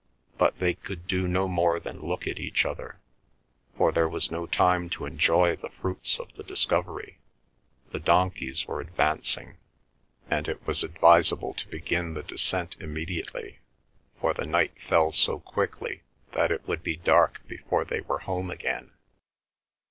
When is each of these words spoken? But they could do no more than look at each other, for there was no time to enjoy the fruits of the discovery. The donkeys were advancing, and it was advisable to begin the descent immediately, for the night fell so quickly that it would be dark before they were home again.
But 0.39 0.57
they 0.57 0.73
could 0.73 1.05
do 1.05 1.27
no 1.27 1.47
more 1.47 1.79
than 1.79 2.01
look 2.01 2.25
at 2.25 2.39
each 2.39 2.65
other, 2.65 2.99
for 3.77 3.91
there 3.91 4.09
was 4.09 4.31
no 4.31 4.47
time 4.47 4.89
to 4.89 5.05
enjoy 5.05 5.55
the 5.55 5.69
fruits 5.69 6.19
of 6.19 6.33
the 6.33 6.41
discovery. 6.43 7.19
The 7.91 7.99
donkeys 7.99 8.65
were 8.65 8.81
advancing, 8.81 9.57
and 10.27 10.47
it 10.47 10.65
was 10.65 10.83
advisable 10.83 11.53
to 11.53 11.67
begin 11.67 12.15
the 12.15 12.23
descent 12.23 12.77
immediately, 12.79 13.59
for 14.19 14.33
the 14.33 14.45
night 14.47 14.73
fell 14.81 15.11
so 15.11 15.37
quickly 15.39 16.01
that 16.31 16.49
it 16.51 16.67
would 16.67 16.81
be 16.81 16.95
dark 16.95 17.47
before 17.47 17.85
they 17.85 18.01
were 18.01 18.21
home 18.25 18.49
again. 18.49 18.93